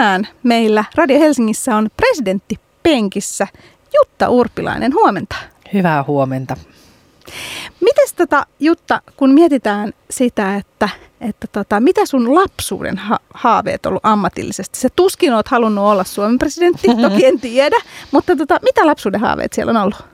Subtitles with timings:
[0.00, 3.46] tänään meillä Radio Helsingissä on presidentti penkissä
[3.94, 4.94] Jutta Urpilainen.
[4.94, 5.36] Huomenta.
[5.72, 6.56] Hyvää huomenta.
[7.80, 10.88] Mites tota, Jutta, kun mietitään sitä, että,
[11.20, 14.78] että tota, mitä sun lapsuuden ha- haaveet ollut ammatillisesti?
[14.78, 17.76] Se tuskin oot halunnut olla Suomen presidentti, toki en tiedä,
[18.10, 20.04] mutta tota, mitä lapsuuden haaveet siellä on ollut?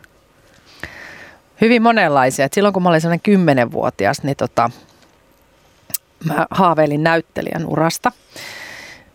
[1.61, 2.45] Hyvin monenlaisia.
[2.45, 4.71] Et silloin kun mä olin sellainen kymmenenvuotias, niin tota,
[6.25, 8.12] mä haaveilin näyttelijän urasta.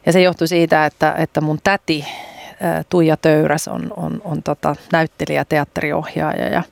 [0.06, 2.06] Ja se johtui siitä, että, että mun täti
[2.90, 6.64] Tuija Töyräs on, on, on tota, näyttelijä, teatteriohjaaja ja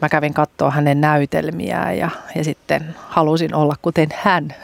[0.00, 4.54] mä kävin katsoa hänen näytelmiään ja, ja sitten halusin olla kuten hän,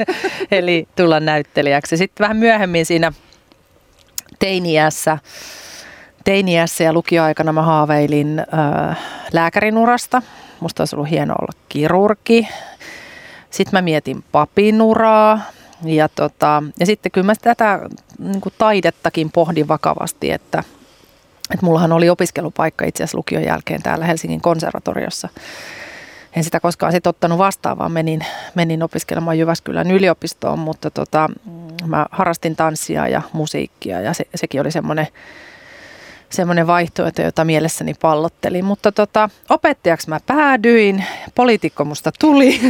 [0.50, 1.96] eli tulla näyttelijäksi.
[1.96, 3.12] Sitten vähän myöhemmin siinä
[4.38, 5.18] teiniässä,
[6.24, 8.98] teiniässä ja lukioaikana mä haaveilin äh,
[9.32, 10.22] lääkärin urasta.
[10.60, 12.48] Musta olisi ollut hienoa olla kirurgi.
[13.50, 15.40] Sitten mä mietin papinuraa.
[15.84, 17.80] Ja, tota, ja sitten kyllä mä tätä
[18.18, 20.62] niin taidettakin pohdin vakavasti, että–
[21.50, 25.28] että mullahan oli opiskelupaikka itse asiassa lukion jälkeen täällä Helsingin konservatoriossa.
[26.36, 28.20] En sitä koskaan sitten ottanut vastaan, vaan menin,
[28.54, 31.30] menin opiskelemaan Jyväskylän yliopistoon, mutta tota,
[31.86, 35.06] mä harrastin tanssia ja musiikkia ja se, sekin oli semmoinen
[36.30, 38.64] semmoinen vaihtoehto, jota mielessäni pallottelin.
[38.64, 41.04] Mutta tota, opettajaksi mä päädyin,
[41.34, 42.60] poliitikko musta tuli,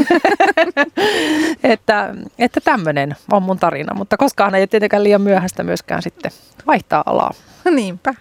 [1.62, 3.94] että, että tämmöinen on mun tarina.
[3.94, 6.30] Mutta koskaan ei tietenkään liian myöhäistä myöskään sitten
[6.66, 7.34] vaihtaa alaa.
[7.70, 8.14] Niinpä.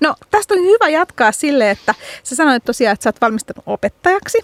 [0.00, 4.38] No tästä on hyvä jatkaa sille, että sä sanoit tosiaan, että sä oot valmistunut opettajaksi.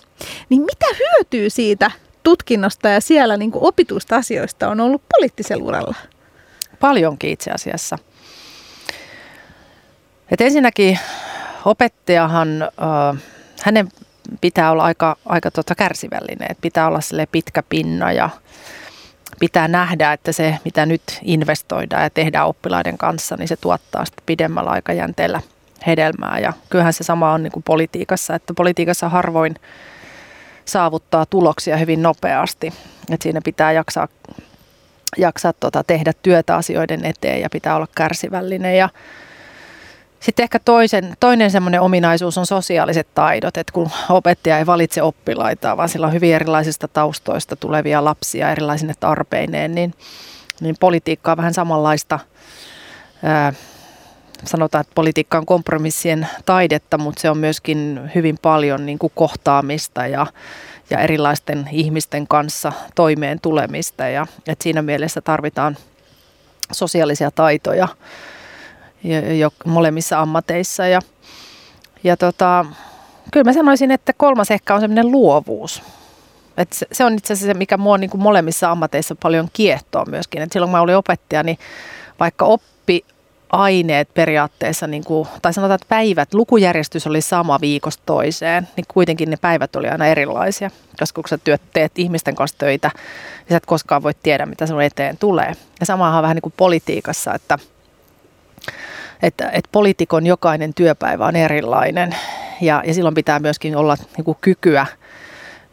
[0.48, 1.90] Niin mitä hyötyy siitä
[2.22, 5.94] tutkinnosta ja siellä niin opituista asioista on ollut poliittisella uralla?
[6.80, 7.98] Paljonkin itse asiassa.
[10.30, 10.98] Et ensinnäkin
[11.64, 13.22] opettajahan, äh,
[13.62, 13.88] hänen
[14.40, 18.30] pitää olla aika, aika tota kärsivällinen, että pitää olla sille pitkä pinna ja
[19.40, 24.22] pitää nähdä, että se mitä nyt investoidaan ja tehdään oppilaiden kanssa, niin se tuottaa sitten
[24.26, 25.40] pidemmällä aikajänteellä
[25.86, 26.38] hedelmää.
[26.38, 29.54] Ja kyllähän se sama on niin kuin politiikassa, että politiikassa harvoin
[30.64, 32.72] saavuttaa tuloksia hyvin nopeasti.
[33.10, 34.08] Et siinä pitää jaksaa,
[35.16, 38.88] jaksaa tota, tehdä työtä asioiden eteen ja pitää olla kärsivällinen ja
[40.24, 45.76] sitten ehkä toisen, toinen semmoinen ominaisuus on sosiaaliset taidot, että kun opettaja ei valitse oppilaita,
[45.76, 49.94] vaan sillä on hyvin erilaisista taustoista tulevia lapsia erilaisine tarpeineen, niin,
[50.60, 52.18] niin politiikka on vähän samanlaista.
[53.22, 53.52] Ää,
[54.44, 60.06] sanotaan, että politiikka on kompromissien taidetta, mutta se on myöskin hyvin paljon niin kuin kohtaamista
[60.06, 60.26] ja,
[60.90, 64.08] ja erilaisten ihmisten kanssa toimeen tulemista.
[64.08, 65.76] Ja, että siinä mielessä tarvitaan
[66.72, 67.88] sosiaalisia taitoja
[69.38, 70.86] jo molemmissa ammateissa.
[70.86, 71.00] Ja,
[72.04, 72.66] ja tota,
[73.32, 75.82] kyllä mä sanoisin, että kolmas ehkä on semmoinen luovuus.
[76.56, 80.04] Et se, se on itse asiassa se, mikä mua niin kuin molemmissa ammateissa paljon kiehtoo
[80.04, 80.42] myöskin.
[80.42, 81.58] Et silloin kun mä olin opettaja, niin
[82.20, 83.04] vaikka oppi
[83.50, 89.30] aineet periaatteessa, niin kuin, tai sanotaan, että päivät, lukujärjestys oli sama viikosta toiseen, niin kuitenkin
[89.30, 90.70] ne päivät oli aina erilaisia.
[90.98, 92.90] Koska kun sä työt, teet ihmisten kanssa töitä,
[93.38, 95.52] niin sä et koskaan voi tiedä, mitä sun eteen tulee.
[95.80, 97.58] Ja samahan on vähän niin kuin politiikassa, että–
[99.24, 102.16] että, että poliitikon jokainen työpäivä on erilainen
[102.60, 104.86] ja, ja silloin pitää myöskin olla niin kuin kykyä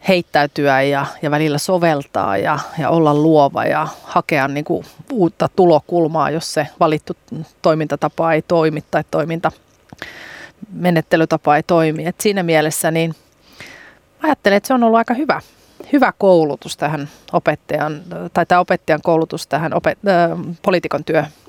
[0.08, 6.30] heittäytyä ja, ja välillä soveltaa ja, ja olla luova ja hakea niin kuin uutta tulokulmaa,
[6.30, 7.16] jos se valittu
[7.62, 9.52] toimintatapa ei toimi tai toiminta
[10.72, 12.06] menettelytapa ei toimi.
[12.06, 13.14] Et siinä mielessä niin
[14.22, 15.40] ajattelen, että se on ollut aika hyvä,
[15.92, 18.02] hyvä koulutus tähän opettajan,
[18.32, 21.41] tai tämä opettajan koulutus tähän opet, äh, poliitikon työhön.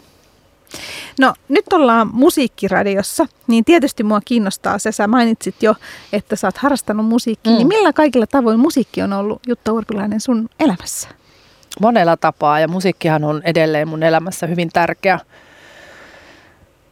[1.19, 5.75] No nyt ollaan musiikkiradiossa, niin tietysti mua kiinnostaa se, sä mainitsit jo,
[6.13, 7.69] että sä oot harrastanut musiikkia, niin mm.
[7.69, 11.09] niin millä kaikilla tavoin musiikki on ollut Jutta Urpilainen sun elämässä?
[11.81, 15.19] Monella tapaa ja musiikkihan on edelleen mun elämässä hyvin tärkeä,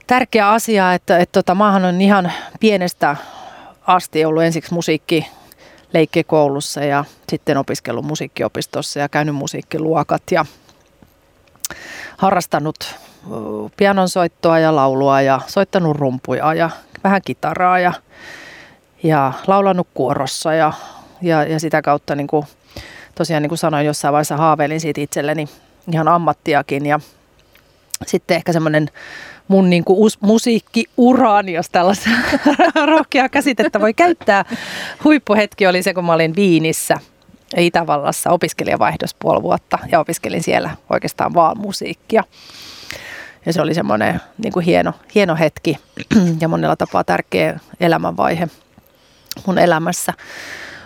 [0.07, 3.15] tärkeä asia, että, että tota, maahan on ihan pienestä
[3.87, 5.27] asti ollut ensiksi musiikki
[5.93, 10.45] leikkikoulussa ja sitten opiskellut musiikkiopistossa ja käynyt musiikkiluokat ja
[12.17, 12.95] harrastanut
[13.77, 16.69] pianonsoittoa ja laulua ja soittanut rumpuja ja
[17.03, 17.93] vähän kitaraa ja,
[19.03, 20.73] ja laulanut kuorossa ja,
[21.21, 22.45] ja, ja sitä kautta niin kuin,
[23.15, 25.49] tosiaan niin kuin sanoin jossain vaiheessa haaveilin siitä itselleni
[25.93, 26.99] ihan ammattiakin ja
[28.07, 28.89] sitten ehkä semmoinen
[29.47, 32.09] mun niin kuin us, musiikkiuraani, jos tällaista
[32.85, 34.45] rohkeaa käsitettä voi käyttää.
[35.03, 36.97] Huippuhetki oli se, kun mä olin Viinissä
[37.57, 42.23] Itävallassa opiskelijavaihdos puoli vuotta ja opiskelin siellä oikeastaan vaan musiikkia.
[43.45, 45.77] Ja se oli semmoinen niin kuin hieno, hieno hetki
[46.41, 48.47] ja monella tapaa tärkeä elämänvaihe
[49.45, 50.13] mun elämässä.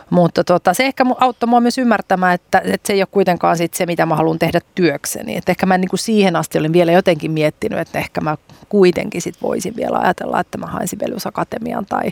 [0.09, 3.73] Mutta tota, se ehkä auttoi mua myös ymmärtämään, että, että se ei ole kuitenkaan sit
[3.73, 5.37] se, mitä mä haluan tehdä työkseni.
[5.37, 8.37] Et ehkä mä niin kuin siihen asti olin vielä jotenkin miettinyt, että ehkä mä
[8.69, 11.85] kuitenkin sit voisin vielä ajatella, että mä hain Sibelius Akatemian.
[11.85, 12.11] Tai,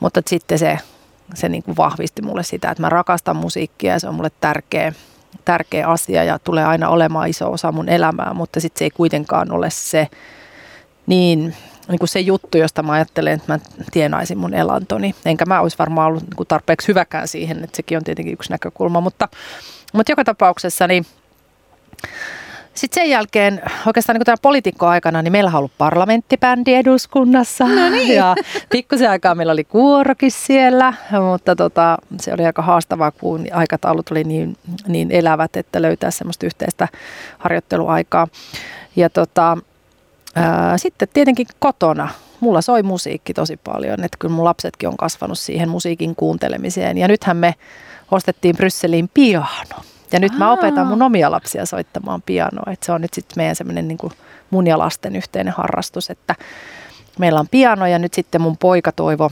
[0.00, 0.78] mutta sitten se,
[1.34, 4.92] se niin kuin vahvisti mulle sitä, että mä rakastan musiikkia ja se on mulle tärkeä,
[5.44, 9.52] tärkeä asia ja tulee aina olemaan iso osa mun elämää, mutta sitten se ei kuitenkaan
[9.52, 10.08] ole se
[11.06, 11.54] niin
[11.88, 13.58] niin kuin se juttu, josta mä ajattelen, että mä
[13.92, 15.14] tienaisin mun elantoni.
[15.24, 18.50] Enkä mä olisi varmaan ollut niin kuin tarpeeksi hyväkään siihen, että sekin on tietenkin yksi
[18.50, 19.00] näkökulma.
[19.00, 19.28] Mutta,
[19.92, 21.06] mutta joka tapauksessa niin
[22.74, 27.64] sitten sen jälkeen, oikeastaan niin tämän poliitikkoaikana, niin meillä on ollut parlamenttibändi eduskunnassa.
[27.64, 28.14] No niin.
[28.16, 28.34] Ja
[28.70, 30.94] pikkusen aikaa meillä oli kuorokin siellä,
[31.30, 36.46] mutta tota, se oli aika haastavaa, kun aikataulut oli niin, niin elävät, että löytää semmoista
[36.46, 36.88] yhteistä
[37.38, 38.28] harjoitteluaikaa.
[38.96, 39.58] Ja tota,
[40.34, 42.08] Ää, sitten tietenkin kotona.
[42.40, 46.98] Mulla soi musiikki tosi paljon, että kyllä mun lapsetkin on kasvanut siihen musiikin kuuntelemiseen.
[46.98, 47.54] Ja nythän me
[48.10, 49.82] ostettiin Brysseliin piano.
[50.12, 52.72] Ja nyt mä opetan mun omia lapsia soittamaan pianoa.
[52.72, 53.98] Että se on nyt sitten meidän semmoinen niin
[54.50, 56.34] mun ja lasten yhteinen harrastus, että
[57.18, 59.30] meillä on piano ja nyt sitten mun poika toivo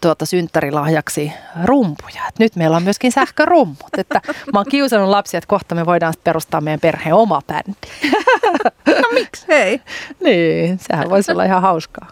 [0.00, 1.32] tuota synttärilahjaksi
[1.64, 2.22] rumpuja.
[2.28, 3.98] Et nyt meillä on myöskin sähkörummut.
[3.98, 4.20] Että
[4.52, 7.72] mä oon kiusannut lapsia, että kohta me voidaan perustaa meidän perheen oma bändi.
[8.86, 9.80] No miksi hei?
[10.24, 12.08] niin, sehän voisi olla ihan hauskaa.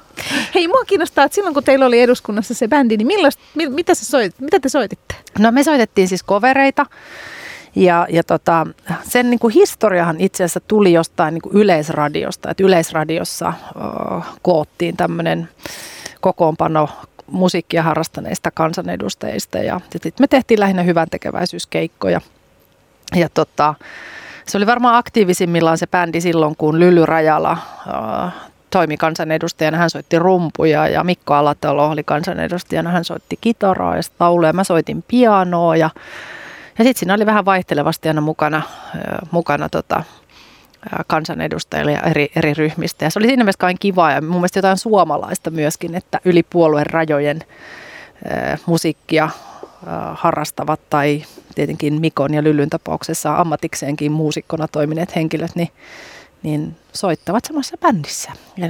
[0.54, 4.04] Hei, mua kiinnostaa, että silloin kun teillä oli eduskunnassa se bändi, niin millaista, mitä, se
[4.04, 5.14] soit, mitä te soititte?
[5.38, 6.86] No me soitettiin siis kovereita.
[7.78, 8.66] Ja, ja tota,
[9.02, 14.96] sen niin kuin historiahan itse asiassa tuli jostain niin kuin yleisradiosta, että yleisradiossa uh, koottiin
[14.96, 15.48] tämmöinen
[16.20, 16.88] kokoonpano
[17.26, 22.20] musiikkia harrastaneista kansanedustajista ja sitten me tehtiin lähinnä hyvän tekeväisyyskeikkoja.
[23.16, 23.74] Ja tota,
[24.46, 28.32] se oli varmaan aktiivisimmillaan se bändi silloin, kun Lyly Rajala äh,
[28.70, 29.78] toimi kansanedustajana.
[29.78, 32.90] Hän soitti rumpuja ja Mikko Alatalo oli kansanedustajana.
[32.90, 34.52] Hän soitti kitaraa ja lauluja.
[34.52, 35.90] Mä soitin pianoa ja,
[36.78, 40.04] ja sitten siinä oli vähän vaihtelevasti aina mukana, äh, mukana tota,
[41.06, 43.04] kansanedustajille ja eri, eri ryhmistä.
[43.04, 46.42] Ja se oli siinä mielessä kaiken kiva ja mun mielestä jotain suomalaista myöskin, että yli
[46.42, 47.40] puolueen rajojen
[48.30, 49.30] ää, musiikkia
[49.86, 55.68] ää, harrastavat tai tietenkin Mikon ja Lylyn tapauksessa ammatikseenkin muusikkona toimineet henkilöt, niin,
[56.42, 58.32] niin soittavat samassa bändissä.
[58.56, 58.66] Ja,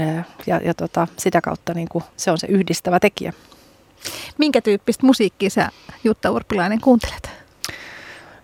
[0.46, 3.32] ja, ja tota, sitä kautta niin kuin se on se yhdistävä tekijä.
[4.38, 5.70] Minkä tyyppistä musiikkia sä
[6.04, 7.30] Jutta Urpilainen kuuntelet?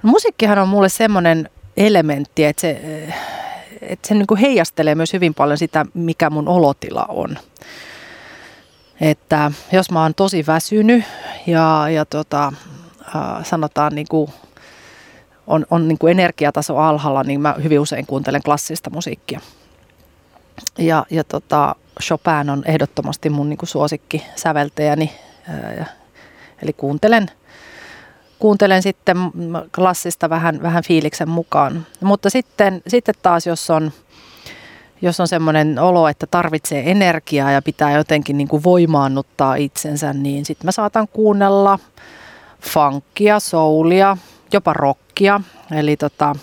[0.04, 2.80] Musiikkihan on mulle semmoinen elementti, että se
[3.80, 7.38] että se niin kuin heijastelee myös hyvin paljon sitä, mikä mun olotila on.
[9.00, 11.04] Että jos mä oon tosi väsynyt
[11.46, 12.52] ja, ja tota,
[13.42, 14.30] sanotaan niin kuin
[15.46, 19.40] on, on niin kuin energiataso alhaalla, niin mä hyvin usein kuuntelen klassista musiikkia.
[20.78, 25.12] Ja, ja tota, Chopin on ehdottomasti mun niin kuin suosikki säveltäjäni.
[26.62, 27.30] Eli kuuntelen–
[28.38, 29.16] kuuntelen sitten
[29.74, 31.86] klassista vähän, vähän fiiliksen mukaan.
[32.00, 33.92] Mutta sitten, sitten taas, jos on,
[35.02, 40.44] jos on semmoinen olo, että tarvitsee energiaa ja pitää jotenkin niin kuin voimaannuttaa itsensä, niin
[40.44, 41.78] sitten mä saatan kuunnella
[42.60, 44.16] funkia, soulia,
[44.52, 45.40] jopa rockia.
[45.70, 46.36] Eli tota,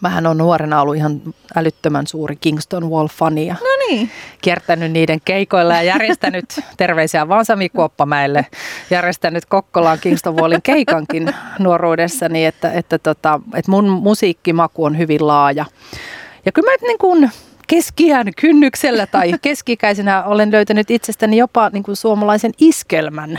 [0.00, 1.20] Mähän on nuorena ollut ihan
[1.56, 4.10] älyttömän suuri Kingston Wall-fani ja no niin.
[4.40, 6.44] kiertänyt niiden keikoilla ja järjestänyt
[6.76, 8.46] terveisiä vaan Sami Kuoppamäelle,
[8.90, 15.64] järjestänyt Kokkolaan Kingston Wallin keikankin nuoruudessani, että, että, tota, että mun musiikkimaku on hyvin laaja.
[16.46, 17.30] Ja kyllä mä niin kuin
[17.66, 23.38] keskiään kynnyksellä tai keskikäisenä olen löytänyt itsestäni jopa niin kuin suomalaisen iskelmän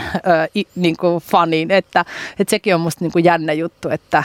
[0.76, 2.04] niin kuin fanin, että,
[2.38, 4.24] että sekin on musta niin kuin jännä juttu, että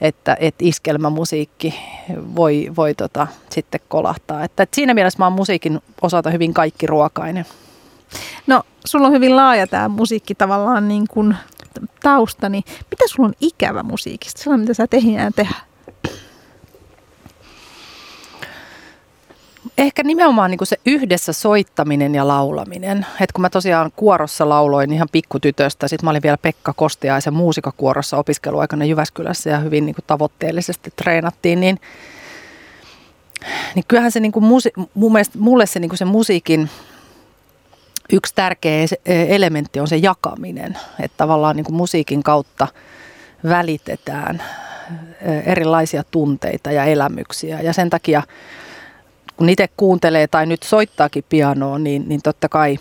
[0.00, 1.74] että, että iskelmämusiikki
[2.36, 4.44] voi, voi tota, sitten kolahtaa.
[4.44, 7.46] Että, että siinä mielessä mä oon musiikin osalta hyvin kaikki ruokainen.
[8.46, 11.36] No, sulla on hyvin laaja tämä musiikki tavallaan niin kuin
[12.02, 14.42] tausta, niin mitä sulla on ikävä musiikista?
[14.42, 15.71] Sellainen, mitä sä tehdään tehdä?
[19.78, 23.06] Ehkä nimenomaan niin kuin se yhdessä soittaminen ja laulaminen.
[23.20, 28.16] Et kun mä tosiaan kuorossa lauloin ihan pikkutytöstä, sitten mä olin vielä Pekka Kostiaisen muusikakuorossa
[28.16, 31.80] opiskeluaikana Jyväskylässä ja hyvin niin kuin tavoitteellisesti treenattiin, niin,
[33.74, 36.70] niin kyllähän se niin kuin musi, mun mielestä, mulle se, niin kuin se musiikin
[38.12, 42.68] yksi tärkeä elementti on se jakaminen, että tavallaan niin kuin musiikin kautta
[43.48, 44.42] välitetään
[45.46, 48.22] erilaisia tunteita ja elämyksiä ja sen takia–
[49.36, 52.78] kun itse kuuntelee tai nyt soittaakin pianoa, niin, niin totta kai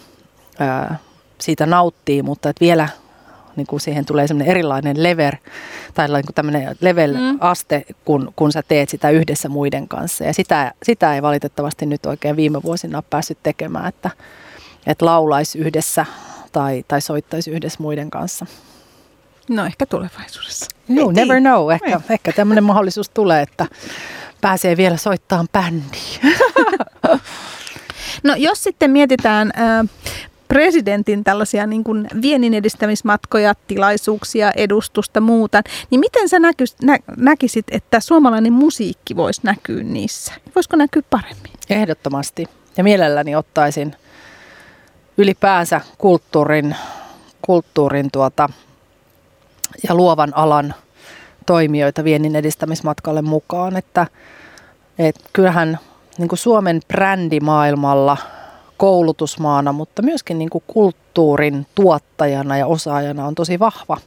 [0.60, 1.00] ää,
[1.42, 2.90] siitä nauttii, mutta että vielä
[3.56, 5.36] niin kuin siihen tulee semmoinen erilainen lever
[5.94, 7.96] tai niin kuin tämmöinen level-aste, mm.
[8.06, 10.24] kun, kun sä teet sitä yhdessä muiden kanssa.
[10.24, 14.10] Ja sitä, sitä ei valitettavasti nyt oikein viime vuosina ole päässyt tekemään, että,
[14.88, 16.06] että laulaisi yhdessä
[16.52, 18.46] tai, tai soittaisi yhdessä muiden kanssa.
[19.50, 20.66] No ehkä tulevaisuudessa.
[20.88, 21.72] No, never know.
[21.72, 23.66] Ehkä, ehkä tämmöinen mahdollisuus tulee, että
[24.42, 26.22] pääsee vielä soittamaan bändiin.
[28.24, 29.90] No jos sitten mietitään äh,
[30.48, 37.66] presidentin tällaisia niin kuin viennin edistämismatkoja, tilaisuuksia, edustusta, muuta, niin miten sä näkys, nä, näkisit,
[37.72, 40.34] että suomalainen musiikki voisi näkyä niissä?
[40.56, 41.52] Voisiko näkyä paremmin?
[41.70, 42.46] Ehdottomasti.
[42.78, 43.96] Ja mielelläni ottaisin
[45.18, 46.76] ylipäänsä kulttuurin,
[47.42, 48.50] kulttuurin tuota,
[49.88, 50.74] ja luovan alan
[51.46, 53.78] toimijoita viennin edistämismatkalle mukaan.
[53.78, 54.08] Että,
[55.00, 55.80] et kyllähän
[56.18, 58.18] niin kuin Suomen brändi maailmalla
[58.78, 63.98] koulutusmaana, mutta myöskin niin kuin kulttuurin tuottajana ja osaajana on tosi vahva.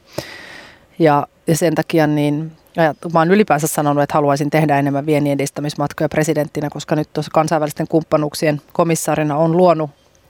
[0.99, 5.33] Ja, ja sen takia niin, ja mä oon ylipäänsä sanonut, että haluaisin tehdä enemmän viennin
[5.33, 9.89] edistämismatkoja presidenttinä, koska nyt tuossa kansainvälisten kumppanuuksien komissaarina on luonut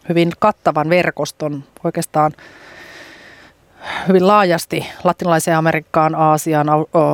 [0.09, 2.31] hyvin kattavan verkoston oikeastaan
[4.07, 6.67] hyvin laajasti latinalaiseen Amerikkaan, Aasiaan,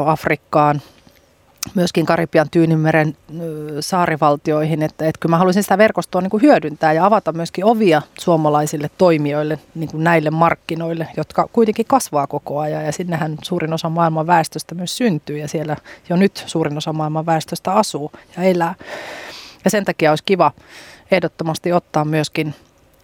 [0.05, 0.81] Afrikkaan,
[1.75, 3.17] myöskin Karibian Tyynimeren
[3.79, 8.01] saarivaltioihin, että, että kyllä mä haluaisin sitä verkostoa niin kuin hyödyntää ja avata myöskin ovia
[8.19, 13.89] suomalaisille toimijoille niin kuin näille markkinoille, jotka kuitenkin kasvaa koko ajan ja sinnehän suurin osa
[13.89, 15.77] maailman väestöstä myös syntyy ja siellä
[16.09, 18.75] jo nyt suurin osa maailman väestöstä asuu ja elää.
[19.65, 20.51] Ja sen takia olisi kiva
[21.11, 22.55] ehdottomasti ottaa myöskin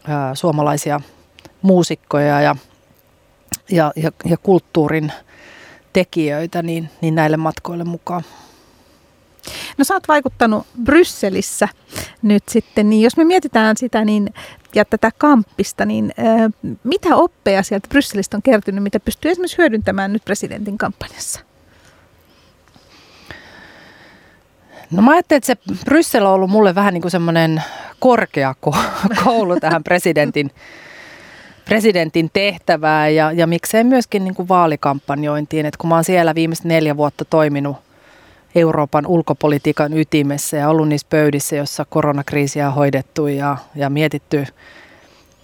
[0.07, 1.01] ää, suomalaisia
[1.61, 2.55] muusikkoja ja,
[3.69, 5.11] ja, ja, ja kulttuurin
[5.93, 8.23] tekijöitä niin, niin näille matkoille mukaan.
[9.77, 11.67] No sä oot vaikuttanut Brysselissä
[12.21, 14.33] nyt sitten, niin jos me mietitään sitä niin,
[14.75, 16.51] ja tätä kamppista, niin äh,
[16.83, 21.39] mitä oppeja sieltä Brysselistä on kertynyt, mitä pystyy esimerkiksi hyödyntämään nyt presidentin kampanjassa?
[24.91, 27.63] No mä ajattelin, että se Bryssel on ollut mulle vähän niin kuin semmoinen
[27.99, 30.51] korkeakoulu tähän presidentin,
[31.67, 35.65] presidentin tehtävään ja, ja miksei myöskin niin kuin vaalikampanjointiin.
[35.65, 37.77] että kun mä oon siellä viimeiset neljä vuotta toiminut
[38.55, 44.45] Euroopan ulkopolitiikan ytimessä ja ollut niissä pöydissä, jossa koronakriisiä on hoidettu ja, ja mietitty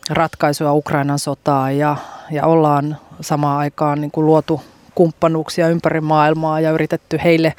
[0.10, 1.96] ratkaisua Ukrainan sotaan ja,
[2.32, 4.62] ja ollaan samaan aikaan niin kuin luotu
[4.96, 7.54] kumppanuuksia ympäri maailmaa ja yritetty heille,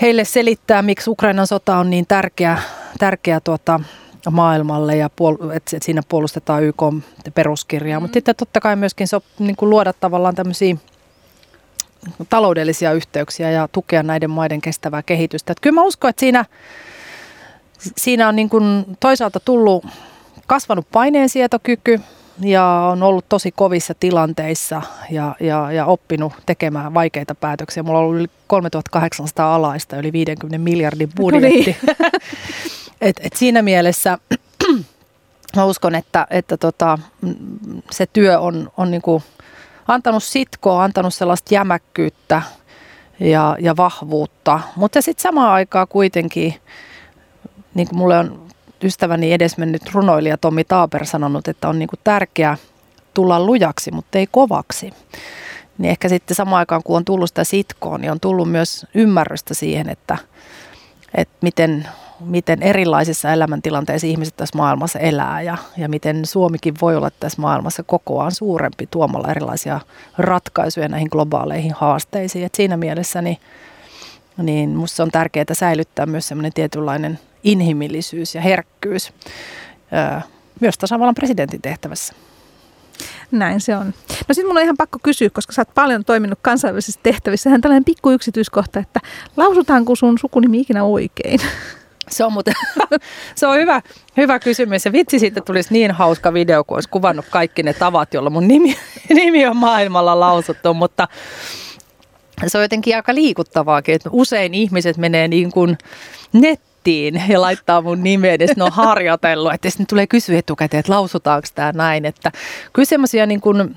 [0.00, 2.58] heille selittää, miksi Ukrainan sota on niin tärkeä,
[2.98, 3.80] tärkeä tuota,
[4.30, 6.82] maailmalle ja puol- että siinä puolustetaan YK
[7.34, 8.04] peruskirjaa, mm.
[8.04, 10.76] mutta sitten totta kai myöskin so, niin kuin luoda tavallaan tämmöisiä
[12.28, 15.52] taloudellisia yhteyksiä ja tukea näiden maiden kestävää kehitystä.
[15.52, 16.44] Että kyllä mä uskon, että siinä,
[17.96, 19.86] siinä on niin kuin toisaalta tullut
[20.46, 22.00] kasvanut paineensietokyky
[22.40, 27.82] ja on ollut tosi kovissa tilanteissa ja, ja, ja oppinut tekemään vaikeita päätöksiä.
[27.82, 31.48] Mulla on ollut yli 3800 alaista, yli 50 miljardin budjetti.
[31.48, 31.76] No niin.
[33.02, 34.18] et, et siinä mielessä
[35.56, 36.98] mä uskon, että, että tota,
[37.90, 39.22] se työ on, on niin kuin
[39.88, 42.42] antanut sitkoa, antanut sellaista jämäkkyyttä
[43.20, 44.60] ja, ja vahvuutta.
[44.76, 46.54] Mutta sitten samaan aikaan kuitenkin,
[47.74, 48.46] niin kuin mulle on
[48.82, 52.56] ystäväni edesmennyt runoilija Tommi Taaper sanonut, että on niin kuin tärkeää
[53.14, 54.92] tulla lujaksi, mutta ei kovaksi.
[55.78, 59.54] Niin ehkä sitten samaan aikaan, kun on tullut sitä sitkoa, niin on tullut myös ymmärrystä
[59.54, 60.18] siihen, että,
[61.14, 61.88] että miten
[62.24, 67.82] miten erilaisissa elämäntilanteissa ihmiset tässä maailmassa elää ja, ja miten Suomikin voi olla tässä maailmassa
[67.82, 69.80] kokoaan suurempi tuomalla erilaisia
[70.18, 72.44] ratkaisuja näihin globaaleihin haasteisiin.
[72.44, 73.38] Et siinä mielessä niin,
[74.36, 79.12] niin on tärkeää säilyttää myös semmoinen tietynlainen inhimillisyys ja herkkyys
[79.92, 80.20] öö,
[80.60, 82.14] myös tasavallan presidentin tehtävässä.
[83.30, 83.86] Näin se on.
[84.28, 87.50] No sitten mun on ihan pakko kysyä, koska sä oot paljon toiminut kansainvälisissä tehtävissä.
[87.50, 89.00] Hän tällainen pikku yksityiskohta, että
[89.36, 91.40] lausutaanko sun sukunimi ikinä oikein?
[92.12, 92.54] Se on, muuten,
[93.34, 93.82] se on hyvä,
[94.16, 94.84] hyvä kysymys.
[94.84, 98.48] Ja vitsi siitä tulisi niin hauska video, kun olisi kuvannut kaikki ne tavat, joilla mun
[98.48, 98.76] nimi,
[99.08, 100.74] nimi on maailmalla lausuttu.
[100.74, 101.08] Mutta
[102.46, 105.78] se on jotenkin aika liikuttavaakin, että usein ihmiset menee niin kuin
[106.32, 109.54] nettiin ja laittaa mun nimeä, edes ne on harjoitellut.
[109.54, 112.04] Että sitten tulee kysyä etukäteen, että lausutaanko tämä näin.
[112.04, 112.32] Että
[112.72, 113.76] kyllä semmoisia niin kuin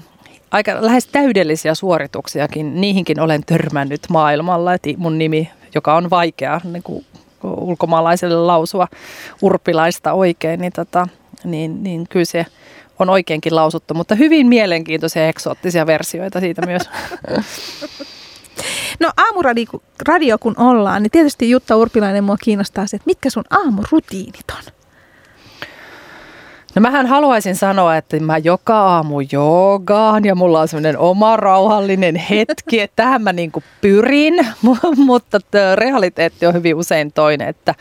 [0.51, 4.74] aika lähes täydellisiä suorituksiakin, niihinkin olen törmännyt maailmalla.
[4.74, 7.06] Että mun nimi, joka on vaikea niin kuin
[7.53, 8.87] ulkomaalaiselle lausua
[9.41, 11.07] urpilaista oikein, niin, tota,
[11.43, 12.45] niin, niin kyllä se
[12.99, 16.89] on oikeinkin lausuttu, mutta hyvin mielenkiintoisia eksoottisia versioita siitä myös.
[18.99, 24.45] No aamuradio kun ollaan, niin tietysti Jutta Urpilainen mua kiinnostaa se, että mitkä sun aamurutiinit
[24.51, 24.73] on?
[26.75, 32.15] No mähän haluaisin sanoa, että mä joka aamu joogaan ja mulla on semmoinen oma rauhallinen
[32.15, 33.51] hetki, että tähän mä niin
[33.82, 34.48] pyrin,
[35.05, 35.39] mutta
[35.75, 37.75] realiteetti on hyvin usein toinen, että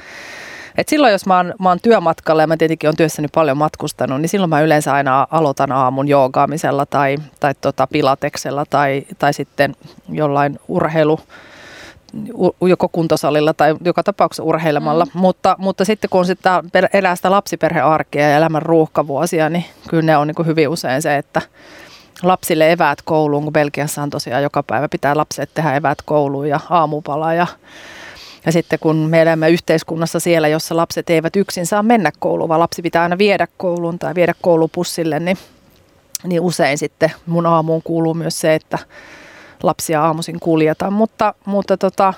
[0.78, 4.20] Et silloin, jos mä oon, mä oon työmatkalla ja mä tietenkin on työssäni paljon matkustanut,
[4.20, 9.74] niin silloin mä yleensä aina aloitan aamun joogaamisella tai, tai tota pilateksella tai, tai sitten
[10.08, 11.20] jollain urheilu,
[12.68, 15.04] joko kuntosalilla tai joka tapauksessa urheilemalla.
[15.04, 15.10] Mm.
[15.14, 16.52] Mutta, mutta sitten kun sitten
[16.92, 21.16] elää sitä lapsiperhearkea ja elämän ruuhkavuosia, niin kyllä ne on niin kuin hyvin usein se,
[21.16, 21.42] että
[22.22, 26.60] lapsille eväät kouluun, kun Belgiassa on tosiaan joka päivä pitää lapset tehdä eväät kouluun ja
[26.70, 27.46] aamupala ja
[28.46, 32.60] ja sitten kun me elämme yhteiskunnassa siellä, jossa lapset eivät yksin saa mennä kouluun, vaan
[32.60, 35.38] lapsi pitää aina viedä kouluun tai viedä koulupussille, niin,
[36.24, 38.78] niin usein sitten mun aamuun kuuluu myös se, että
[39.66, 40.92] lapsia aamuisin kuljetaan.
[40.92, 42.14] Mutta, mutta tota,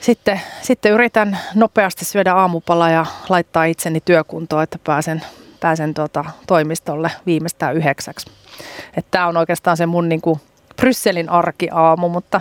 [0.00, 5.22] sitten, sitten yritän nopeasti syödä aamupala ja laittaa itseni työkuntoon, että pääsen,
[5.60, 8.26] pääsen tota, toimistolle viimeistään yhdeksäksi.
[9.10, 10.40] Tämä on oikeastaan se mun niin kuin,
[10.76, 12.40] Brysselin arkiaamu, mutta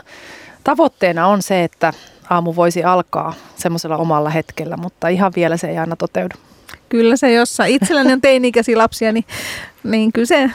[0.64, 1.94] tavoitteena on se, että
[2.30, 6.36] aamu voisi alkaa semmoisella omalla hetkellä, mutta ihan vielä se ei aina toteudu.
[6.90, 9.26] Kyllä se, jossa itselläni on teini-ikäisiä lapsia, niin,
[9.84, 10.52] niin kyllä se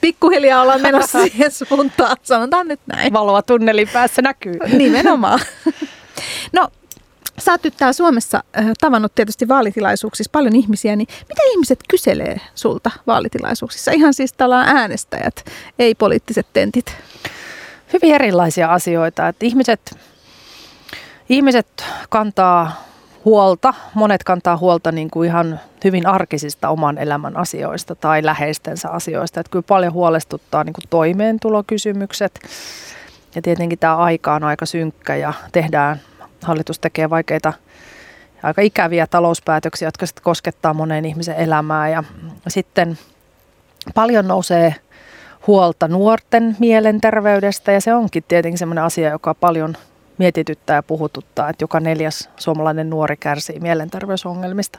[0.00, 3.12] pikkuhiljaa ollaan menossa siihen suuntaan, sanotaan nyt näin.
[3.12, 4.58] Valoa tunnelin päässä näkyy.
[4.78, 5.40] Nimenomaan.
[6.52, 6.68] No,
[7.38, 12.40] sä oot nyt täällä Suomessa äh, tavannut tietysti vaalitilaisuuksissa paljon ihmisiä, niin mitä ihmiset kyselee
[12.54, 13.92] sulta vaalitilaisuuksissa?
[13.92, 15.44] Ihan siis tällä äänestäjät,
[15.78, 16.94] ei poliittiset tentit.
[17.92, 19.28] Hyvin erilaisia asioita.
[19.28, 19.80] Että ihmiset
[21.28, 22.84] Ihmiset kantaa
[23.26, 29.40] huolta, monet kantaa huolta niin kuin ihan hyvin arkisista oman elämän asioista tai läheistensä asioista.
[29.40, 32.40] Että kyllä paljon huolestuttaa niin kuin toimeentulokysymykset.
[33.34, 36.00] Ja tietenkin tämä aika on aika synkkä ja tehdään,
[36.42, 37.52] hallitus tekee vaikeita
[38.42, 41.88] aika ikäviä talouspäätöksiä, jotka sitten koskettaa monen ihmisen elämää.
[41.88, 42.04] Ja
[42.48, 42.98] sitten
[43.94, 44.74] paljon nousee
[45.46, 49.76] huolta nuorten mielenterveydestä ja se onkin tietenkin sellainen asia, joka paljon
[50.18, 54.78] mietityttää ja puhututtaa, että joka neljäs suomalainen nuori kärsii mielenterveysongelmista.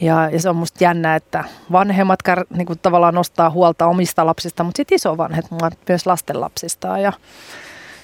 [0.00, 4.26] Ja, ja se on musta jännä, että vanhemmat kär, niin kuin tavallaan nostaa huolta omista
[4.26, 6.98] lapsista, mutta sitten isovanhemmat myös lastenlapsista.
[6.98, 7.12] Ja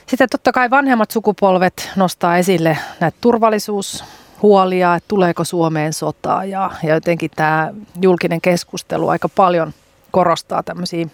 [0.07, 6.95] sitten totta kai vanhemmat sukupolvet nostaa esille näitä turvallisuushuolia, että tuleeko Suomeen sotaa ja, ja
[6.95, 9.73] jotenkin tämä julkinen keskustelu aika paljon
[10.11, 11.07] korostaa tämmöisiä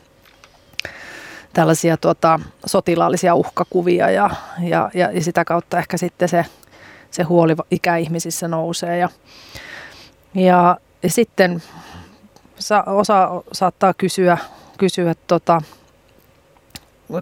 [1.53, 4.31] tällaisia tuota, sotilaallisia uhkakuvia ja,
[4.63, 6.47] ja, ja, sitä kautta ehkä sitten se,
[7.11, 8.99] se huoli ikäihmisissä nousee.
[8.99, 9.09] Ja,
[10.35, 11.63] ja, ja sitten
[12.59, 14.39] sa, osa saattaa kysyä,
[14.79, 15.63] kysyä tota,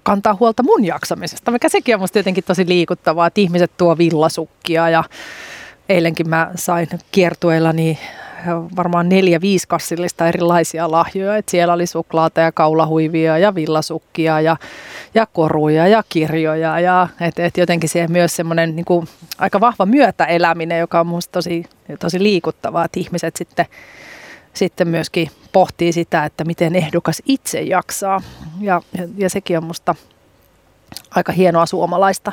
[0.03, 4.89] kantaa huolta mun jaksamisesta, mikä sekin on musta jotenkin tosi liikuttavaa, että ihmiset tuo villasukkia
[4.89, 5.05] ja
[5.89, 7.99] eilenkin mä sain kiertueellani
[8.77, 11.37] varmaan neljä, viisi kassillista erilaisia lahjoja.
[11.37, 14.57] Et siellä oli suklaata ja kaulahuivia ja villasukkia ja,
[15.15, 16.81] ja koruja ja kirjoja.
[16.81, 21.65] Ja, et, et jotenkin se myös semmoinen niin aika vahva myötäeläminen, joka on minusta tosi,
[21.99, 23.67] tosi liikuttavaa, että ihmiset sitten,
[24.55, 28.23] sitten myöskin pohtii sitä, että miten ehdokas itse jaksaa.
[28.61, 29.95] Ja, ja, ja sekin on minusta
[31.11, 32.33] aika hienoa suomalaista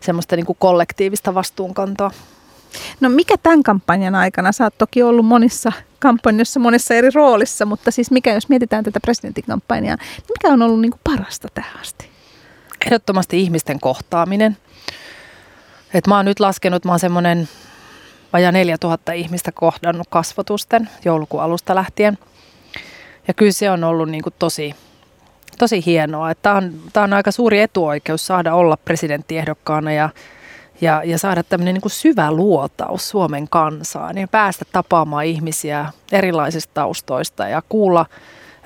[0.00, 2.10] semmoista niin kuin kollektiivista vastuunkantoa.
[3.00, 7.90] No mikä tämän kampanjan aikana, sä oot toki ollut monissa kampanjoissa monessa eri roolissa, mutta
[7.90, 12.10] siis mikä, jos mietitään tätä presidentinkampanjaa, niin mikä on ollut niin kuin parasta tähän asti?
[12.86, 14.56] Ehdottomasti ihmisten kohtaaminen.
[15.94, 17.48] Et mä oon nyt laskenut, mä oon semmoinen
[18.32, 22.18] vajaa 4000 ihmistä kohdannut kasvotusten joulukuun alusta lähtien.
[23.28, 24.74] Ja kyllä se on ollut niin kuin tosi,
[25.58, 26.34] tosi hienoa.
[26.34, 30.08] Tämä on, on aika suuri etuoikeus saada olla presidenttiehdokkaana ja
[30.80, 36.74] ja, ja saada tämmöinen niin kuin syvä luotaus Suomen kansaan ja päästä tapaamaan ihmisiä erilaisista
[36.74, 38.06] taustoista ja kuulla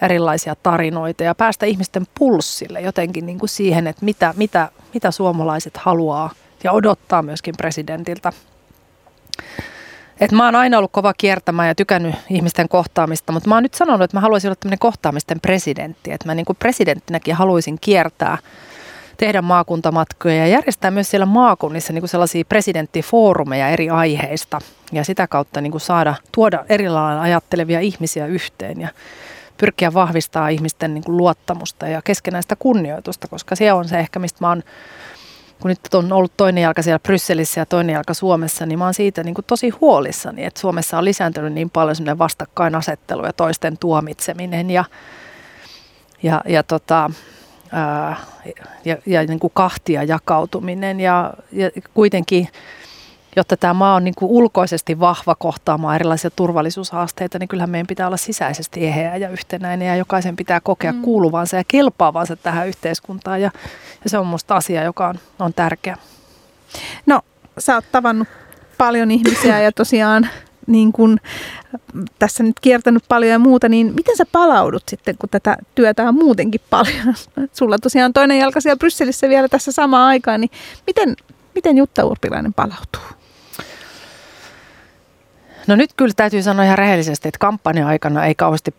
[0.02, 5.76] erilaisia tarinoita ja päästä ihmisten pulssille jotenkin niin kuin siihen, että mitä, mitä, mitä suomalaiset
[5.76, 6.30] haluaa
[6.64, 8.32] ja odottaa myöskin presidentiltä.
[10.20, 13.74] Et mä oon aina ollut kova kiertämään ja tykännyt ihmisten kohtaamista, mutta mä oon nyt
[13.74, 16.12] sanonut, että mä haluaisin olla tämmöinen kohtaamisten presidentti.
[16.12, 18.38] Että mä niin kuin presidenttinäkin haluaisin kiertää
[19.22, 24.58] tehdä maakuntamatkoja ja järjestää myös siellä maakunnissa niin kuin sellaisia presidenttifoorumeja eri aiheista
[24.92, 28.88] ja sitä kautta niin kuin saada tuoda erilailla ajattelevia ihmisiä yhteen ja
[29.58, 34.38] pyrkiä vahvistaa ihmisten niin kuin luottamusta ja keskenäistä kunnioitusta, koska se on se ehkä, mistä
[34.40, 34.62] mä oon
[35.60, 38.94] kun nyt on ollut toinen jalka siellä Brysselissä ja toinen jalka Suomessa, niin mä oon
[38.94, 43.78] siitä niin kuin tosi huolissani, että Suomessa on lisääntynyt niin paljon semmoinen vastakkainasettelu ja toisten
[43.78, 44.84] tuomitseminen ja,
[46.22, 47.10] ja, ja tota,
[47.72, 48.16] ää,
[48.84, 52.48] ja, ja niin kuin kahtia jakautuminen ja, ja kuitenkin
[53.36, 58.06] jotta tämä maa on niin kuin ulkoisesti vahva kohtaamaan erilaisia turvallisuushaasteita, niin kyllähän meidän pitää
[58.06, 61.02] olla sisäisesti eheä ja yhtenäinen ja jokaisen pitää kokea mm.
[61.02, 63.50] kuuluvansa ja kelpaavansa tähän yhteiskuntaan ja,
[64.04, 65.96] ja se on minusta asia, joka on, on tärkeä.
[67.06, 67.20] No,
[67.58, 68.28] sä oot tavannut
[68.78, 70.28] paljon ihmisiä ja tosiaan
[70.66, 71.18] niin kun,
[72.18, 76.14] tässä nyt kiertänyt paljon ja muuta, niin miten sä palaudut sitten, kun tätä työtä on
[76.14, 77.14] muutenkin paljon?
[77.58, 80.50] Sulla tosiaan toinen jalka siellä Brysselissä vielä tässä samaan aikaan, niin
[80.86, 81.16] miten,
[81.54, 83.02] miten Jutta Urpilainen palautuu?
[85.66, 88.74] No nyt kyllä täytyy sanoa ihan rehellisesti, että kampanja-aikana ei kauheasti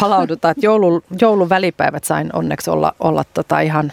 [0.00, 0.50] palauduta.
[0.50, 3.92] Että joulun, joulun välipäivät sain onneksi olla, olla tota ihan,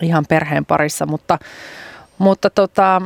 [0.00, 1.38] ihan perheen parissa, mutta,
[2.18, 3.02] mutta tota,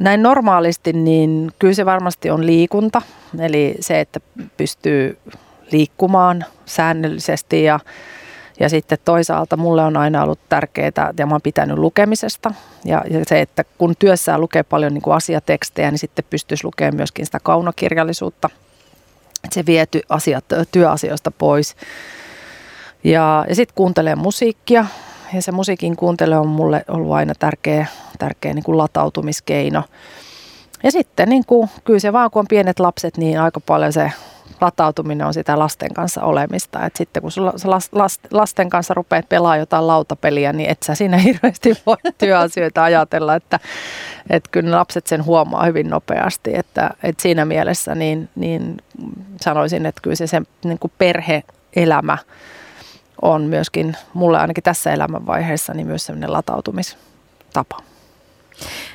[0.00, 3.02] näin normaalisti niin kyllä se varmasti on liikunta.
[3.38, 4.20] Eli se, että
[4.56, 5.18] pystyy
[5.72, 7.80] liikkumaan säännöllisesti ja
[8.60, 12.54] ja sitten toisaalta mulle on aina ollut tärkeää, ja mä oon pitänyt lukemisesta.
[12.84, 16.96] Ja, ja se, että kun työssään lukee paljon niin kuin asiatekstejä, niin sitten pystyisi lukemaan
[16.96, 18.50] myöskin sitä kaunokirjallisuutta.
[19.44, 21.76] Että se vie ty- asiat, työasioista pois.
[23.04, 24.86] Ja, ja sitten kuuntelee musiikkia.
[25.32, 27.86] Ja se musiikin kuuntelu on mulle ollut aina tärkeä,
[28.18, 29.82] tärkeä niin kuin latautumiskeino.
[30.82, 34.12] Ja sitten niin kuin, kyllä se vaan kun on pienet lapset, niin aika paljon se
[34.60, 36.86] latautuminen on sitä lasten kanssa olemista.
[36.86, 37.52] Et sitten kun sulla,
[38.30, 43.60] lasten kanssa rupeat pelaamaan jotain lautapeliä, niin et sä siinä hirveästi voi työasioita ajatella, että,
[44.30, 46.56] että kyllä lapset sen huomaa hyvin nopeasti.
[46.56, 48.76] Että, että siinä mielessä niin, niin
[49.40, 52.18] sanoisin, että kyllä se, se niin kuin perhe-elämä
[53.22, 57.82] on myöskin mulle ainakin tässä elämänvaiheessa niin myös sellainen latautumistapa.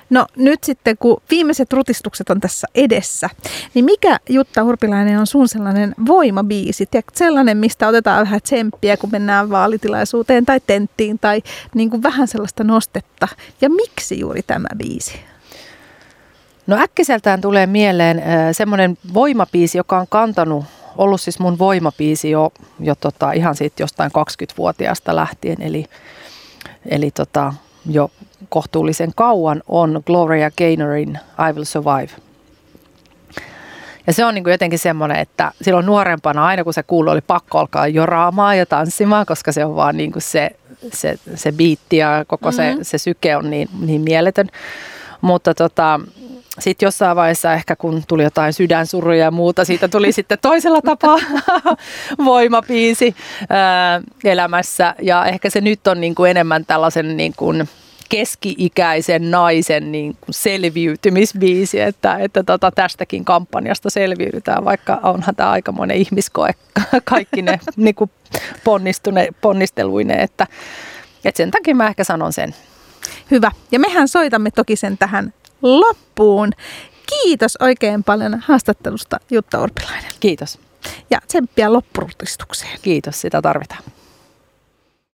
[0.09, 3.29] No nyt sitten, kun viimeiset rutistukset on tässä edessä,
[3.73, 6.85] niin mikä Jutta Urpilainen on sun sellainen voimabiisi?
[6.85, 11.41] Tiedätkö, sellainen, mistä otetaan vähän tsemppiä, kun mennään vaalitilaisuuteen tai tenttiin tai
[11.75, 13.27] niin kuin vähän sellaista nostetta.
[13.61, 15.13] Ja miksi juuri tämä biisi?
[16.67, 20.65] No äkkiseltään tulee mieleen äh, semmoinen voimapiisi, joka on kantanut,
[20.97, 25.85] ollut siis mun voimapiisi jo, jo tota, ihan siitä jostain 20-vuotiaasta lähtien, eli,
[26.85, 27.53] eli tota,
[27.85, 28.11] jo
[28.49, 32.09] kohtuullisen kauan on Gloria Gaynorin I Will Survive.
[34.07, 37.21] Ja se on niin kuin jotenkin semmoinen, että silloin nuorempana aina kun se kuului, oli
[37.21, 40.51] pakko alkaa joraamaan ja tanssimaan, koska se on vaan niin kuin se,
[40.93, 42.77] se, se biitti ja koko mm-hmm.
[42.77, 44.47] se, se syke on niin, niin mieletön.
[45.21, 45.99] Mutta tota,
[46.59, 51.17] sitten jossain vaiheessa ehkä kun tuli jotain sydänsuruja ja muuta, siitä tuli sitten toisella tapaa
[52.25, 53.15] voimapiisi
[53.49, 54.95] ää, elämässä.
[55.01, 57.69] Ja ehkä se nyt on niin kuin enemmän tällaisen niin kuin,
[58.09, 65.97] keski-ikäisen naisen niin kuin selviytymisbiisi, että, että tota, tästäkin kampanjasta selviydytään, vaikka onhan tämä aikamoinen
[65.97, 66.51] ihmiskoe
[67.03, 68.11] kaikki ne niin kuin
[68.63, 70.47] ponnistune, ponnisteluine, että,
[71.25, 72.55] että sen takia mä ehkä sanon sen.
[73.31, 73.51] Hyvä.
[73.71, 76.51] Ja mehän soitamme toki sen tähän loppuun.
[77.09, 80.11] Kiitos oikein paljon haastattelusta Jutta Orpilainen.
[80.19, 80.59] Kiitos.
[81.09, 82.79] Ja tsemppiä loppurutistukseen.
[82.81, 83.83] Kiitos, sitä tarvitaan.